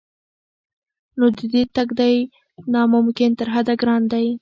[1.17, 2.15] نو د دې تګ دی
[2.73, 4.27] نا ممکن تر حده ګران دی